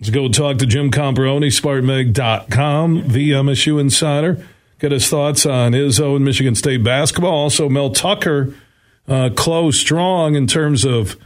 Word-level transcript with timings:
Let's 0.00 0.08
go 0.08 0.28
talk 0.28 0.56
to 0.58 0.66
Jim 0.66 0.90
Comparoni, 0.90 1.48
SpartanMag.com, 1.48 3.08
the 3.08 3.32
MSU 3.32 3.78
Insider. 3.78 4.42
Get 4.78 4.92
his 4.92 5.06
thoughts 5.10 5.44
on 5.44 5.72
Izzo 5.72 6.16
and 6.16 6.24
Michigan 6.24 6.54
State 6.54 6.82
basketball. 6.82 7.34
Also, 7.34 7.68
Mel 7.68 7.90
Tucker, 7.90 8.54
uh, 9.06 9.28
close 9.36 9.78
strong 9.78 10.36
in 10.36 10.46
terms 10.46 10.86
of 10.86 11.18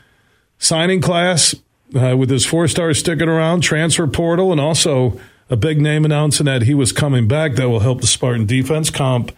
signing 0.58 1.00
class 1.00 1.54
uh, 1.94 2.16
with 2.16 2.30
his 2.30 2.44
four 2.44 2.66
stars 2.66 2.98
sticking 2.98 3.28
around, 3.28 3.60
transfer 3.60 4.08
portal, 4.08 4.50
and 4.50 4.60
also 4.60 5.20
a 5.48 5.54
big 5.54 5.80
name 5.80 6.04
announcing 6.04 6.46
that 6.46 6.62
he 6.62 6.74
was 6.74 6.90
coming 6.90 7.28
back 7.28 7.54
that 7.54 7.68
will 7.68 7.78
help 7.78 8.00
the 8.00 8.08
Spartan 8.08 8.44
defense. 8.44 8.90
Comp 8.90 9.30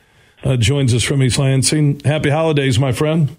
uh, 0.45 0.57
joins 0.57 0.95
us 0.95 1.03
from 1.03 1.23
East 1.23 1.39
Lansing. 1.39 2.01
Happy 2.07 2.31
holidays, 2.31 2.79
my 2.79 2.93
friend. 2.93 3.37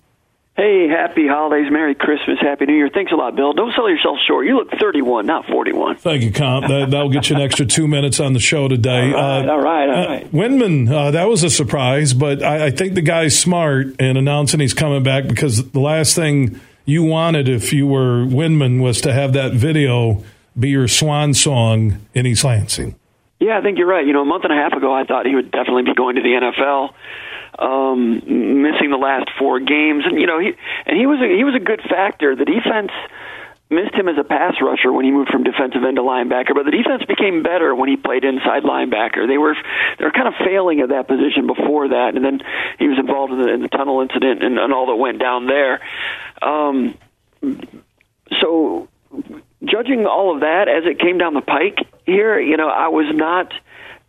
Hey, 0.57 0.87
happy 0.89 1.27
holidays, 1.27 1.71
Merry 1.71 1.93
Christmas, 1.93 2.39
Happy 2.41 2.65
New 2.65 2.73
Year. 2.73 2.89
Thanks 2.91 3.11
a 3.11 3.15
lot, 3.15 3.35
Bill. 3.35 3.53
Don't 3.53 3.75
sell 3.75 3.87
yourself 3.87 4.17
short. 4.27 4.47
You 4.47 4.55
look 4.55 4.71
31, 4.71 5.27
not 5.27 5.45
41. 5.45 5.98
Thank 5.98 6.23
you, 6.23 6.31
Comp. 6.31 6.67
That, 6.67 6.89
will 6.89 7.09
get 7.09 7.29
you 7.29 7.35
an 7.35 7.43
extra 7.43 7.63
two 7.63 7.88
minutes 7.88 8.20
on 8.20 8.34
the 8.34 8.39
show 8.39 8.67
today. 8.67 9.13
All 9.13 9.21
right, 9.21 9.48
uh, 9.48 9.51
all 9.51 9.62
right. 9.62 9.88
All 9.88 9.95
uh, 9.95 10.07
right. 10.07 10.89
Uh, 10.89 10.95
uh, 10.95 11.12
that 11.12 11.29
was 11.29 11.43
a 11.43 11.51
surprise, 11.51 12.15
but 12.15 12.41
I, 12.41 12.65
I 12.65 12.71
think 12.71 12.95
the 12.95 13.03
guy's 13.03 13.38
smart 13.38 14.01
in 14.01 14.17
announcing 14.17 14.59
he's 14.59 14.73
coming 14.73 15.03
back 15.03 15.27
because 15.27 15.70
the 15.70 15.79
last 15.79 16.15
thing 16.15 16.59
you 16.85 17.03
wanted 17.03 17.48
if 17.48 17.71
you 17.71 17.85
were 17.85 18.26
Windmon 18.26 18.81
was 18.81 18.99
to 19.01 19.13
have 19.13 19.34
that 19.34 19.53
video 19.53 20.23
be 20.57 20.70
your 20.70 20.87
swan 20.87 21.35
song 21.35 21.99
in 22.15 22.26
East 22.26 22.43
Lansing. 22.43 22.95
Yeah, 23.39 23.59
I 23.59 23.62
think 23.62 23.77
you're 23.77 23.85
right. 23.85 24.07
You 24.07 24.13
know, 24.13 24.23
a 24.23 24.26
month 24.26 24.43
and 24.43 24.51
a 24.51 24.55
half 24.55 24.73
ago, 24.73 24.91
I 24.91 25.03
thought 25.03 25.27
he 25.27 25.35
would 25.35 25.51
definitely 25.51 25.84
be 25.84 25.93
going 25.93 26.15
to 26.15 26.23
the 26.23 26.29
NFL 26.29 26.95
um, 27.59 28.61
missing 28.61 28.91
the 28.91 28.99
last 29.02 29.29
four 29.39 29.59
games, 29.59 30.05
and 30.05 30.20
you 30.20 30.27
know 30.27 30.39
he 30.39 30.53
and 30.85 30.98
he 30.98 31.05
was 31.05 31.20
a, 31.20 31.27
he 31.27 31.43
was 31.43 31.55
a 31.55 31.63
good 31.63 31.81
factor. 31.81 32.35
The 32.35 32.45
defense 32.45 32.91
missed 33.70 33.93
him 33.93 34.07
as 34.07 34.17
a 34.17 34.23
pass 34.23 34.55
rusher 34.61 34.93
when 34.93 35.03
he 35.03 35.11
moved 35.11 35.29
from 35.29 35.43
defensive 35.43 35.84
end 35.84 35.98
to 35.98 36.01
linebacker, 36.01 36.55
but 36.55 36.63
the 36.63 36.71
defense 36.71 37.03
became 37.03 37.43
better 37.43 37.76
when 37.76 37.90
he 37.90 37.98
played 37.98 38.23
inside 38.23 38.63
linebacker. 38.63 39.27
They 39.27 39.37
were 39.37 39.55
they 39.99 40.05
were 40.05 40.12
kind 40.12 40.27
of 40.27 40.35
failing 40.43 40.79
at 40.82 40.90
that 40.90 41.07
position 41.07 41.48
before 41.48 41.90
that, 41.90 42.15
and 42.15 42.23
then 42.23 42.41
he 42.79 42.87
was 42.87 42.98
involved 42.98 43.34
in 43.34 43.41
the, 43.41 43.54
in 43.54 43.62
the 43.62 43.67
tunnel 43.67 44.01
incident 44.01 44.43
and, 44.43 44.57
and 44.57 44.73
all 44.73 44.87
that 44.87 44.95
went 44.95 45.20
down 45.20 45.48
there. 45.48 45.82
Um, 46.41 46.98
so, 48.39 48.87
judging 49.63 50.05
all 50.05 50.34
of 50.34 50.41
that 50.41 50.67
as 50.67 50.85
it 50.85 50.99
came 50.99 51.17
down 51.17 51.34
the 51.34 51.41
pike 51.41 51.79
here, 52.05 52.39
you 52.39 52.57
know, 52.57 52.70
I 52.70 52.87
was 52.87 53.13
not 53.13 53.51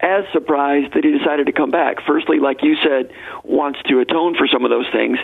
as 0.01 0.25
surprised 0.33 0.95
that 0.95 1.05
he 1.05 1.17
decided 1.17 1.47
to 1.47 1.53
come 1.53 1.71
back. 1.71 1.97
Firstly, 2.07 2.39
like 2.39 2.63
you 2.63 2.77
said, 2.83 3.11
wants 3.45 3.81
to 3.89 3.99
atone 4.01 4.37
for 4.37 4.47
some 4.47 4.65
of 4.65 4.71
those 4.71 4.87
things. 4.93 5.19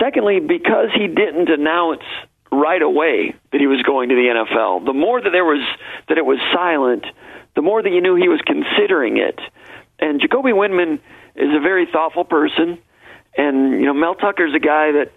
Secondly, 0.00 0.40
because 0.40 0.88
he 0.94 1.08
didn't 1.08 1.48
announce 1.48 2.02
right 2.52 2.82
away 2.82 3.34
that 3.50 3.60
he 3.60 3.66
was 3.66 3.82
going 3.82 4.10
to 4.10 4.14
the 4.14 4.28
NFL. 4.28 4.84
The 4.84 4.92
more 4.92 5.20
that 5.20 5.30
there 5.30 5.44
was 5.44 5.64
that 6.08 6.18
it 6.18 6.24
was 6.24 6.38
silent, 6.52 7.06
the 7.56 7.62
more 7.62 7.82
that 7.82 7.90
you 7.90 8.00
knew 8.00 8.14
he 8.14 8.28
was 8.28 8.40
considering 8.46 9.16
it. 9.16 9.40
And 9.98 10.20
Jacoby 10.20 10.50
Windmon 10.50 11.00
is 11.34 11.50
a 11.54 11.60
very 11.60 11.86
thoughtful 11.90 12.24
person, 12.24 12.78
and 13.36 13.80
you 13.80 13.86
know 13.86 13.94
Mel 13.94 14.14
Tucker's 14.14 14.54
a 14.54 14.60
guy 14.60 14.92
that 14.92 15.12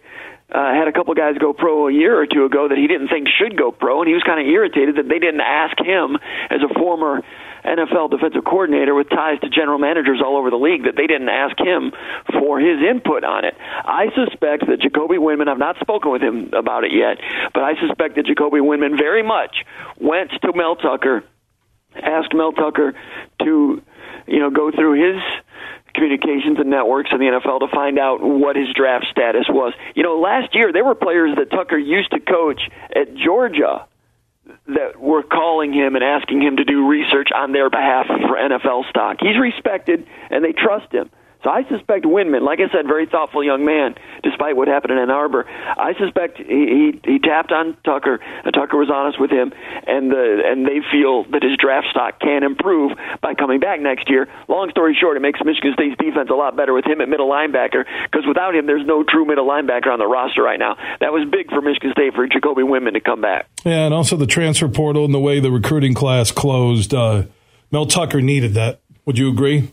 uh, 0.52 0.74
had 0.74 0.88
a 0.88 0.92
couple 0.92 1.14
guys 1.16 1.38
go 1.40 1.54
pro 1.54 1.88
a 1.88 1.94
year 1.94 2.20
or 2.20 2.28
two 2.28 2.46
ago 2.46 2.68
that 2.68 2.78
he 2.78 2.88
didn't 2.88 3.10
think 3.10 3.28
should 3.28 3.58
go 3.58 3.72
pro, 3.72 4.02
and 4.02 4.08
he 4.08 4.14
was 4.14 4.24
kind 4.24 4.40
of 4.40 4.46
irritated 4.46 4.98
that 4.98 5.10
they 5.10 5.20
didn't 5.20 5.42
ask 5.42 5.78
him 5.80 6.18
as 6.50 6.62
a 6.62 6.72
former 6.78 7.22
NFL 7.66 8.12
defensive 8.12 8.46
coordinator 8.46 8.94
with 8.94 9.10
ties 9.10 9.40
to 9.42 9.50
general 9.50 9.80
managers 9.80 10.22
all 10.24 10.38
over 10.38 10.52
the 10.52 10.62
league 10.62 10.84
that 10.86 10.96
they 10.96 11.08
didn't 11.08 11.30
ask 11.30 11.58
him 11.58 11.92
for 12.40 12.60
his 12.60 12.78
input 12.86 13.24
on 13.24 13.44
it. 13.44 13.56
I 13.58 14.14
suspect 14.14 14.68
that 14.68 14.82
Jacoby 14.82 15.18
Windmon, 15.18 15.48
I've 15.48 15.58
not 15.58 15.78
spoken 15.82 16.12
with 16.12 16.22
him 16.22 16.54
about 16.54 16.84
it 16.84 16.94
yet, 16.94 17.18
but 17.54 17.64
I 17.64 17.74
suspect 17.82 18.16
that 18.16 18.28
Jacoby 18.28 18.60
Windmon 18.60 18.98
very 18.98 19.24
much 19.24 19.66
went 19.98 20.30
to 20.30 20.54
Mel 20.54 20.76
Tucker, 20.76 21.24
asked 21.96 22.34
Mel 22.36 22.52
Tucker 22.52 22.94
to, 23.42 23.82
you 24.28 24.40
know, 24.40 24.52
go 24.52 24.70
through 24.70 25.02
his 25.02 25.22
communications 25.96 26.60
and 26.60 26.70
networks 26.70 27.10
in 27.12 27.20
the 27.20 27.26
NFL 27.26 27.60
to 27.62 27.68
find 27.74 27.98
out 27.98 28.22
what 28.22 28.56
his 28.56 28.68
draft 28.76 29.08
status 29.10 29.46
was. 29.50 29.74
You 29.96 30.04
know, 30.04 30.20
last 30.20 30.54
year 30.54 30.72
there 30.72 30.84
were 30.84 30.96
players 30.96 31.36
that 31.38 31.50
Tucker 31.50 31.78
used 31.78 32.12
to 32.12 32.20
coach 32.20 32.62
at 32.96 33.16
Georgia 33.16 33.88
that 34.68 35.00
were 35.00 35.24
calling 35.24 35.74
him 35.74 35.96
and 35.96 36.04
asking 36.04 36.42
him 36.42 36.58
to 36.58 36.64
do 36.64 36.88
research 36.88 37.30
on 37.34 37.52
their 37.52 37.70
behalf 37.70 38.08
for 38.08 38.38
NFL 38.38 38.90
stock. 38.90 39.18
He's 39.20 39.40
respected 39.40 40.06
and 40.30 40.44
they 40.44 40.52
trust 40.52 40.92
him. 40.92 41.10
So 41.46 41.52
I 41.52 41.62
suspect 41.70 42.10
Windmon, 42.10 42.42
like 42.42 42.58
I 42.58 42.74
said, 42.74 42.88
very 42.90 43.06
thoughtful 43.06 43.44
young 43.44 43.64
man, 43.66 43.94
despite 44.24 44.58
what 44.58 44.68
happened 44.68 44.94
in 44.94 44.98
Ann 44.98 45.12
Arbor. 45.12 45.46
I 45.46 45.94
suspect 45.94 46.42
he 46.42 46.98
he, 47.06 47.14
he 47.14 47.20
tapped 47.20 47.52
on 47.52 47.78
Tucker, 47.86 48.18
and 48.18 48.52
Tucker 48.52 48.76
was 48.76 48.90
honest 48.90 49.22
with 49.22 49.30
him, 49.30 49.54
and 49.86 50.10
the 50.10 50.42
and 50.44 50.66
they 50.66 50.82
feel 50.90 51.24
that 51.30 51.44
his 51.46 51.54
draft 51.62 51.86
stock 51.92 52.20
can 52.20 52.42
improve 52.42 52.98
by 53.22 53.36
coming 53.36 53.60
back 53.60 53.80
next 53.80 54.10
year. 54.10 54.28
Long 54.48 54.72
story 54.72 54.98
short, 55.00 55.18
it 55.18 55.20
makes 55.20 55.40
Michigan 55.46 55.74
State's 55.78 55.96
defense 56.02 56.32
a 56.32 56.34
lot 56.34 56.58
better 56.58 56.74
with 56.74 56.86
him 56.86 57.00
at 57.00 57.10
middle 57.10 57.30
linebacker 57.30 57.86
because 58.10 58.26
without 58.28 58.56
him, 58.56 58.66
there's 58.66 58.86
no 58.86 59.04
true 59.04 59.26
middle 59.26 59.46
linebacker 59.46 59.94
on 59.94 60.00
the 60.00 60.08
roster 60.08 60.42
right 60.42 60.58
now. 60.58 60.78
That 61.00 61.14
was 61.14 61.30
big 61.30 61.54
for 61.54 61.62
Michigan 61.62 61.92
State 61.92 62.16
for 62.16 62.26
Jacoby 62.26 62.64
Windmon 62.64 62.94
to 62.94 63.02
come 63.02 63.22
back. 63.22 63.46
Yeah, 63.64 63.86
and 63.86 63.94
also 63.94 64.18
the 64.18 64.26
transfer 64.26 64.68
portal 64.68 65.06
and 65.06 65.14
the 65.14 65.20
way 65.20 65.40
the 65.40 65.52
recruiting 65.52 65.94
class 65.94 66.32
closed. 66.32 66.92
Uh, 66.92 67.26
Mel 67.70 67.86
Tucker 67.86 68.20
needed 68.20 68.56
that. 68.56 68.82
Would 69.06 69.20
you 69.20 69.30
agree? 69.30 69.70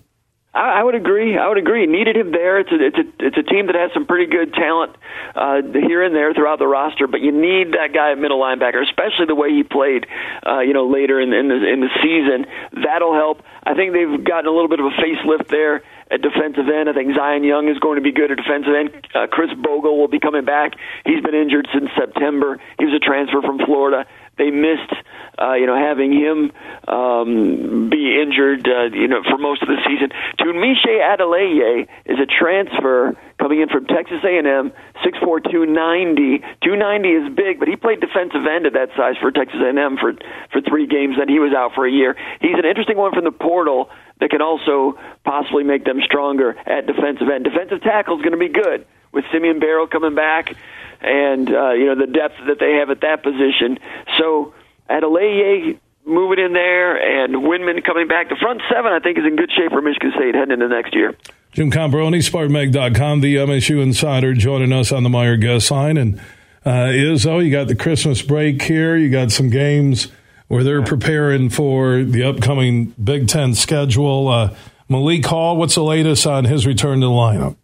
I, 0.55 0.81
I 0.81 0.83
would 0.83 0.95
agree. 0.95 1.39
I 1.39 1.49
would 1.49 1.59
agree. 1.59 1.87
Needed 1.87 2.17
him 2.17 2.33
there. 2.33 2.61
It's 2.61 2.71
a 2.71 2.77
it's 2.77 2.99
a 2.99 3.27
it's 3.27 3.39
a 3.39 3.43
team 3.43 3.67
that 3.67 3.75
has 3.75 3.91
some 3.95 4.07
pretty 4.07 4.31
good 4.31 4.53
talent 4.53 4.97
uh, 5.35 5.63
here 5.73 6.03
and 6.03 6.15
there 6.15 6.35
throughout 6.35 6.59
the 6.59 6.67
roster, 6.67 7.07
but 7.07 7.21
you 7.21 7.33
need 7.33 7.73
that 7.73 7.93
guy 7.95 8.13
at 8.13 8.19
middle 8.19 8.41
linebacker, 8.41 8.83
especially 8.83 9.27
the 9.27 9.35
way 9.35 9.51
he 9.51 9.63
played, 9.63 10.07
uh, 10.47 10.61
you 10.61 10.75
know, 10.75 10.89
later 10.89 11.21
in, 11.21 11.33
in 11.33 11.49
the 11.49 11.57
in 11.57 11.81
the 11.81 11.91
season. 12.03 12.47
That'll 12.85 13.15
help. 13.15 13.43
I 13.65 13.75
think 13.75 13.93
they've 13.93 14.25
gotten 14.25 14.47
a 14.47 14.53
little 14.53 14.69
bit 14.69 14.81
of 14.81 14.87
a 14.87 14.95
facelift 15.01 15.49
there 15.49 15.83
at 16.11 16.21
defensive 16.21 16.69
end. 16.69 16.91
I 16.91 16.93
think 16.93 17.17
Zion 17.17 17.45
Young 17.45 17.69
is 17.69 17.79
going 17.79 17.97
to 17.97 18.05
be 18.05 18.13
good 18.13 18.31
at 18.31 18.37
defensive 18.37 18.75
end. 18.75 18.91
Uh, 19.15 19.27
Khris 19.33 19.55
Bogle 19.57 19.97
will 19.97 20.09
be 20.09 20.21
coming 20.21 20.45
back. 20.45 20.73
He's 21.07 21.23
been 21.23 21.35
injured 21.35 21.67
since 21.73 21.89
September. 21.97 22.61
He 22.79 22.85
was 22.85 22.93
a 22.95 23.01
transfer 23.01 23.41
from 23.41 23.59
Florida. 23.65 24.05
They 24.39 24.51
missed, 24.51 24.93
uh, 25.39 25.55
you 25.55 25.67
know, 25.67 25.77
having 25.77 26.13
him 26.13 26.53
um, 26.89 27.91
be 27.91 28.19
injured, 28.21 28.67
uh, 28.67 28.95
you 28.95 29.09
know, 29.09 29.23
for 29.23 29.39
most 29.39 29.63
of 29.63 29.69
the 29.69 29.77
season. 29.87 30.11
Tunmise 30.41 30.87
Adeleye 30.87 31.87
is 32.07 32.19
a 32.19 32.27
transfer 32.27 33.17
coming 33.39 33.61
in 33.61 33.69
from 33.69 33.87
Texas 33.87 34.25
A&M, 34.25 34.73
six 35.05 35.19
four 35.19 35.41
two 35.41 35.67
ninety. 35.67 36.43
Two 36.65 36.77
ninety 36.77 37.11
is 37.11 37.29
big, 37.35 37.59
but 37.59 37.69
he 37.69 37.77
played 37.77 38.01
defensive 38.01 38.47
end 38.47 38.67
at 38.67 38.73
that 38.73 38.89
size 38.97 39.17
for 39.21 39.31
Texas 39.31 39.61
A&M 39.61 39.99
for 39.99 40.15
for 40.51 40.61
three 40.63 40.87
games. 40.87 41.17
Then 41.19 41.29
he 41.29 41.39
was 41.39 41.53
out 41.53 41.75
for 41.75 41.87
a 41.87 41.91
year. 41.91 42.17
He's 42.41 42.57
an 42.57 42.65
interesting 42.65 42.97
one 42.97 43.13
from 43.13 43.25
the 43.25 43.33
portal 43.33 43.91
that 44.21 44.31
can 44.31 44.41
also 44.41 44.99
possibly 45.25 45.65
make 45.65 45.85
them 45.85 46.01
stronger 46.05 46.57
at 46.67 46.87
defensive 46.87 47.29
end. 47.29 47.45
Defensive 47.45 47.83
tackle 47.83 48.17
is 48.17 48.23
going 48.23 48.33
to 48.33 48.39
be 48.39 48.49
good 48.49 48.87
with 49.13 49.25
Simeon 49.33 49.59
Barrow 49.61 49.87
coming 49.87 50.15
back, 50.15 50.55
and 51.01 51.49
uh, 51.49 51.73
you 51.73 51.87
know 51.87 51.97
the 51.97 52.07
depth 52.07 52.37
that 52.47 52.59
they 52.59 52.79
have 52.81 52.91
at 52.91 53.01
that 53.03 53.23
position. 53.23 53.79
So 54.23 54.55
Adeleye 54.89 55.79
moving 56.07 56.45
in 56.45 56.53
there 56.53 57.25
and 57.25 57.35
Windmon 57.35 57.85
coming 57.85 58.07
back. 58.07 58.29
The 58.29 58.37
front 58.41 58.63
seven, 58.73 58.93
I 58.93 59.01
think, 59.01 59.19
is 59.19 59.25
in 59.25 59.37
good 59.37 59.51
shape 59.51 59.73
for 59.73 59.83
Michigan 59.83 60.13
State 60.17 60.35
heading 60.35 60.53
into 60.53 60.69
next 60.69 60.95
year. 60.95 61.17
Jim 61.53 61.71
Comparoni, 61.71 62.19
SpartanMag.com, 62.19 63.21
the 63.21 63.37
MSU 63.37 63.83
Insider, 63.83 64.33
joining 64.35 64.73
us 64.73 64.93
on 64.93 65.03
the 65.03 65.09
Meijer 65.09 65.41
guest 65.41 65.71
line. 65.71 65.97
And 65.97 66.19
uh, 66.65 66.91
Izzo, 66.91 67.45
you 67.45 67.51
got 67.51 67.67
the 67.69 67.75
Christmas 67.75 68.23
break 68.23 68.63
here. 68.63 68.97
You 68.97 69.11
got 69.11 69.33
some 69.33 69.51
games 69.51 70.09
where 70.49 70.63
they're 70.63 70.85
preparing 70.85 71.51
for 71.51 72.05
the 72.05 72.23
upcoming 72.23 72.95
Big 73.03 73.27
Ten 73.27 73.55
schedule. 73.55 74.29
Uh, 74.29 74.55
Malik 74.89 75.27
Hall, 75.27 75.57
what's 75.57 75.75
the 75.75 75.83
latest 75.83 76.27
on 76.27 76.45
his 76.45 76.67
return 76.67 77.01
to 77.01 77.07
the 77.07 77.13
lineup? 77.13 77.57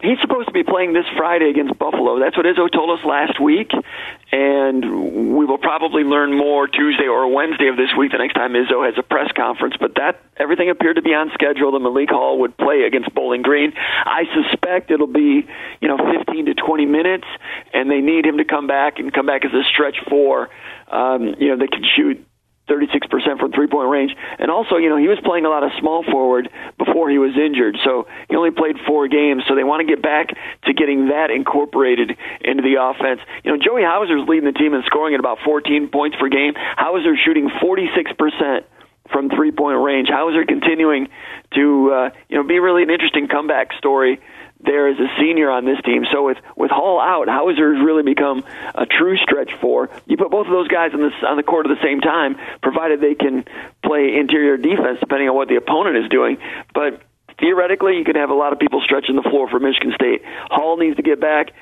He's 0.00 0.18
supposed 0.20 0.46
to 0.46 0.52
be 0.52 0.62
playing 0.62 0.92
this 0.92 1.06
Friday 1.16 1.48
against 1.48 1.78
Buffalo. 1.78 2.20
That's 2.20 2.36
what 2.36 2.44
Izzo 2.44 2.70
told 2.70 2.98
us 2.98 3.04
last 3.04 3.40
week, 3.40 3.70
and 4.36 4.84
we 5.34 5.46
will 5.46 5.56
probably 5.56 6.02
learn 6.02 6.36
more 6.36 6.68
Tuesday 6.68 7.08
or 7.08 7.32
Wednesday 7.32 7.68
of 7.68 7.76
this 7.76 7.88
week. 7.96 8.12
The 8.12 8.18
next 8.18 8.34
time 8.34 8.52
Izzo 8.52 8.84
has 8.84 8.94
a 8.98 9.02
press 9.02 9.32
conference, 9.34 9.76
but 9.80 9.94
that 9.96 10.20
everything 10.36 10.68
appeared 10.68 10.96
to 10.96 11.02
be 11.02 11.14
on 11.14 11.30
schedule. 11.32 11.72
The 11.72 11.80
Malik 11.80 12.10
Hall 12.10 12.40
would 12.40 12.54
play 12.58 12.82
against 12.86 13.14
Bowling 13.14 13.40
Green. 13.40 13.72
I 13.76 14.24
suspect 14.36 14.90
it'll 14.90 15.06
be 15.06 15.46
you 15.80 15.88
know 15.88 15.96
15 15.96 16.46
to 16.46 16.54
20 16.54 16.84
minutes, 16.84 17.24
and 17.72 17.90
they 17.90 18.02
need 18.02 18.26
him 18.26 18.36
to 18.36 18.44
come 18.44 18.66
back 18.66 18.98
and 18.98 19.10
come 19.10 19.24
back 19.24 19.46
as 19.46 19.52
a 19.52 19.64
stretch 19.72 19.96
four. 20.10 20.50
Um, 20.92 21.34
you 21.38 21.48
know, 21.48 21.56
they 21.56 21.68
can 21.68 21.84
shoot 21.96 22.22
36% 22.68 23.38
from 23.38 23.52
three 23.52 23.66
point 23.66 23.88
range. 23.88 24.14
And 24.38 24.50
also, 24.50 24.76
you 24.76 24.88
know, 24.88 24.96
he 24.96 25.08
was 25.08 25.18
playing 25.24 25.44
a 25.44 25.48
lot 25.48 25.62
of 25.62 25.70
small 25.78 26.02
forward 26.02 26.48
before 26.78 27.10
he 27.10 27.18
was 27.18 27.36
injured. 27.36 27.78
So 27.84 28.06
he 28.28 28.36
only 28.36 28.50
played 28.50 28.76
four 28.86 29.08
games. 29.08 29.44
So 29.48 29.54
they 29.54 29.64
want 29.64 29.86
to 29.86 29.88
get 29.88 30.02
back 30.02 30.34
to 30.64 30.72
getting 30.72 31.08
that 31.08 31.30
incorporated 31.30 32.16
into 32.42 32.62
the 32.62 32.82
offense. 32.82 33.20
You 33.44 33.52
know, 33.52 33.58
Joey 33.62 33.82
Hauser's 33.82 34.26
leading 34.28 34.50
the 34.50 34.58
team 34.58 34.74
in 34.74 34.82
scoring 34.86 35.14
at 35.14 35.20
about 35.20 35.38
14 35.44 35.88
points 35.88 36.16
per 36.18 36.28
game. 36.28 36.54
Hauser 36.56 37.14
shooting 37.16 37.48
46% 37.62 38.64
from 39.12 39.30
three 39.30 39.52
point 39.52 39.78
range. 39.78 40.08
Hauser 40.10 40.44
continuing 40.44 41.08
to, 41.54 41.92
uh, 41.92 42.10
you 42.28 42.36
know, 42.36 42.42
be 42.42 42.58
really 42.58 42.82
an 42.82 42.90
interesting 42.90 43.28
comeback 43.28 43.72
story 43.78 44.20
there 44.60 44.88
as 44.88 44.98
a 44.98 45.08
senior 45.20 45.50
on 45.50 45.64
this 45.64 45.78
team. 45.84 46.04
So 46.12 46.24
with 46.24 46.38
with 46.56 46.70
Hall 46.70 47.00
out, 47.00 47.28
Hauser's 47.28 47.78
really 47.84 48.02
become 48.02 48.44
a 48.74 48.86
true 48.86 49.16
stretch 49.18 49.52
four. 49.60 49.90
You 50.06 50.16
put 50.16 50.30
both 50.30 50.46
of 50.46 50.52
those 50.52 50.68
guys 50.68 50.92
on 50.94 51.00
the 51.00 51.26
on 51.26 51.36
the 51.36 51.42
court 51.42 51.66
at 51.66 51.76
the 51.76 51.82
same 51.82 52.00
time, 52.00 52.36
provided 52.62 53.00
they 53.00 53.14
can 53.14 53.44
play 53.84 54.16
interior 54.16 54.56
defense, 54.56 54.98
depending 55.00 55.28
on 55.28 55.36
what 55.36 55.48
the 55.48 55.56
opponent 55.56 55.96
is 55.96 56.08
doing. 56.08 56.38
But 56.74 57.02
theoretically, 57.38 57.98
you 57.98 58.04
could 58.04 58.16
have 58.16 58.30
a 58.30 58.34
lot 58.34 58.52
of 58.52 58.58
people 58.58 58.80
stretching 58.84 59.16
the 59.16 59.28
floor 59.28 59.48
for 59.48 59.60
Michigan 59.60 59.92
State. 59.94 60.22
Hall 60.50 60.76
needs 60.76 60.96
to 60.96 61.02
get 61.02 61.20
back 61.20 61.52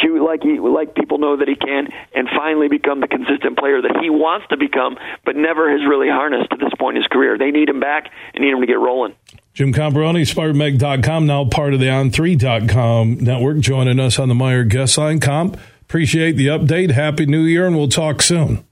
shoot 0.00 0.22
like 0.24 0.42
he 0.42 0.58
like 0.58 0.94
people 0.94 1.18
know 1.18 1.36
that 1.36 1.48
he 1.48 1.56
can, 1.56 1.88
and 2.14 2.28
finally 2.28 2.68
become 2.68 3.00
the 3.00 3.08
consistent 3.08 3.58
player 3.58 3.82
that 3.82 3.98
he 4.00 4.10
wants 4.10 4.46
to 4.48 4.56
become, 4.56 4.96
but 5.24 5.36
never 5.36 5.70
has 5.70 5.80
really 5.88 6.08
harnessed 6.08 6.50
to 6.50 6.56
this 6.56 6.72
point 6.78 6.96
in 6.96 7.02
his 7.02 7.08
career. 7.08 7.38
They 7.38 7.50
need 7.50 7.68
him 7.68 7.80
back 7.80 8.10
and 8.34 8.44
need 8.44 8.52
him 8.52 8.60
to 8.60 8.66
get 8.66 8.78
rolling. 8.78 9.14
Jim 9.52 9.72
Comparoni, 9.72 10.22
SpartanMag.com, 10.22 11.26
now 11.26 11.44
part 11.44 11.74
of 11.74 11.80
the 11.80 11.86
On3.com 11.86 13.18
network, 13.18 13.58
joining 13.58 13.98
us 13.98 14.18
on 14.18 14.28
the 14.28 14.34
Meijer 14.34 14.68
guest 14.68 14.96
line. 14.96 15.18
Comp, 15.18 15.58
appreciate 15.82 16.32
the 16.32 16.46
update. 16.46 16.92
Happy 16.92 17.26
New 17.26 17.42
Year, 17.42 17.66
and 17.66 17.76
we'll 17.76 17.88
talk 17.88 18.22
soon. 18.22 18.64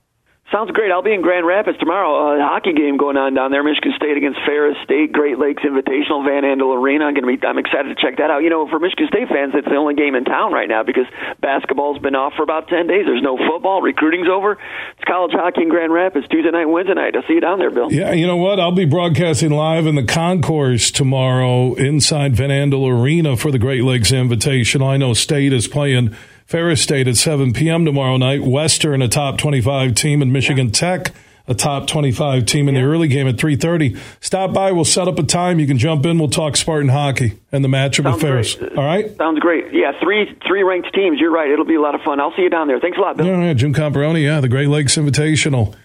Sounds 0.51 0.71
great. 0.71 0.89
I'll 0.89 1.05
be 1.05 1.13
in 1.13 1.21
Grand 1.21 1.45
Rapids 1.45 1.77
tomorrow. 1.77 2.33
A 2.33 2.41
hockey 2.41 2.73
game 2.73 2.97
going 2.97 3.17
on 3.17 3.35
down 3.35 3.51
there. 3.51 3.61
Michigan 3.61 3.93
State 3.95 4.17
against 4.17 4.39
Ferris 4.49 4.77
State, 4.83 5.13
Great 5.13 5.37
Lakes 5.37 5.61
Invitational, 5.61 6.25
Van 6.25 6.41
Andel 6.41 6.73
Arena. 6.73 7.05
I'm 7.05 7.13
going 7.13 7.21
to 7.21 7.37
be. 7.37 7.45
I'm 7.45 7.59
excited 7.59 7.93
to 7.93 7.97
check 8.01 8.17
that 8.17 8.31
out. 8.33 8.41
You 8.41 8.49
know, 8.49 8.67
for 8.67 8.79
Michigan 8.79 9.05
State 9.13 9.29
fans, 9.29 9.53
it's 9.53 9.69
the 9.69 9.77
only 9.77 9.93
game 9.93 10.15
in 10.15 10.25
town 10.25 10.51
right 10.51 10.67
now 10.67 10.81
because 10.81 11.05
basketball's 11.39 11.99
been 11.99 12.15
off 12.15 12.33
for 12.33 12.41
about 12.41 12.67
ten 12.67 12.87
days. 12.87 13.05
There's 13.05 13.21
no 13.21 13.37
football. 13.37 13.83
Recruiting's 13.83 14.27
over. 14.27 14.57
It's 14.97 15.05
college 15.05 15.33
hockey 15.37 15.61
in 15.61 15.69
Grand 15.69 15.93
Rapids 15.93 16.27
Tuesday 16.29 16.49
night, 16.49 16.65
Wednesday 16.65 16.95
night. 16.95 17.15
I'll 17.15 17.27
see 17.27 17.37
you 17.37 17.41
down 17.41 17.59
there, 17.59 17.69
Bill. 17.69 17.93
Yeah, 17.93 18.13
you 18.13 18.25
know 18.25 18.37
what? 18.37 18.59
I'll 18.59 18.71
be 18.71 18.85
broadcasting 18.85 19.51
live 19.51 19.85
in 19.85 19.93
the 19.93 20.03
concourse 20.03 20.89
tomorrow 20.89 21.75
inside 21.75 22.35
Van 22.35 22.49
Andel 22.49 22.89
Arena 22.89 23.37
for 23.37 23.51
the 23.51 23.59
Great 23.59 23.83
Lakes 23.83 24.09
Invitational. 24.09 24.87
I 24.89 24.97
know 24.97 25.13
State 25.13 25.53
is 25.53 25.67
playing 25.67 26.15
Ferris 26.49 26.81
State 26.81 27.07
at 27.07 27.15
7 27.15 27.53
p.m. 27.53 27.85
tomorrow 27.85 28.17
night. 28.17 28.41
Western, 28.41 29.03
a 29.03 29.07
top 29.07 29.37
25 29.37 29.93
team, 29.93 30.19
and 30.23 30.33
Michigan 30.33 30.65
yeah. 30.65 30.71
Tech, 30.73 31.11
a 31.47 31.53
top 31.53 31.85
25 31.85 32.43
team 32.47 32.67
in 32.67 32.73
yeah. 32.73 32.81
the 32.81 32.87
early 32.87 33.07
game 33.07 33.27
at 33.27 33.35
3.30. 33.35 33.99
Stop 34.19 34.51
by. 34.51 34.71
We'll 34.71 34.83
set 34.83 35.07
up 35.07 35.19
a 35.19 35.23
time. 35.23 35.59
You 35.59 35.67
can 35.67 35.77
jump 35.77 36.07
in. 36.07 36.17
We'll 36.17 36.27
talk 36.27 36.57
Spartan 36.57 36.89
hockey 36.89 37.37
and 37.51 37.63
the 37.63 37.69
matchup 37.69 38.01
Sounds 38.01 38.15
with 38.15 38.21
Ferris. 38.23 38.55
Great. 38.55 38.75
All 38.75 38.83
right? 38.83 39.15
Sounds 39.15 39.37
great. 39.37 39.71
Yeah, 39.71 39.91
three 40.01 40.35
three 40.47 40.63
ranked 40.63 40.91
teams. 40.91 41.19
You're 41.19 41.29
right. 41.29 41.51
It'll 41.51 41.65
be 41.65 41.75
a 41.75 41.81
lot 41.81 41.93
of 41.93 42.01
fun. 42.01 42.19
I'll 42.19 42.33
see 42.35 42.41
you 42.41 42.49
down 42.49 42.67
there. 42.67 42.79
Thanks 42.79 42.97
a 42.97 43.01
lot, 43.01 43.17
Bill. 43.17 43.27
Yeah, 43.27 43.53
Jim 43.53 43.71
Comparoni, 43.71 44.23
yeah, 44.23 44.41
the 44.41 44.49
Great 44.49 44.69
Lakes 44.69 44.97
Invitational. 44.97 45.75